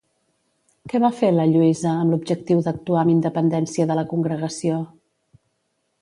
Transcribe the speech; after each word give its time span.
Què 0.93 1.01
va 1.03 1.11
fer 1.17 1.29
la 1.35 1.45
Lluïsa 1.51 1.91
amb 1.91 2.15
l'objectiu 2.15 2.63
d'actuar 2.69 3.03
amb 3.05 3.15
independència 3.17 3.91
de 3.93 3.99
la 4.01 4.09
congregació? 4.15 4.85